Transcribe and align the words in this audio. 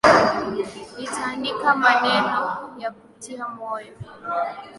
Nitaandika 0.99 1.75
maneno 1.75 2.43
ya 2.77 2.91
kutia 2.91 3.47
moyo 3.47 3.93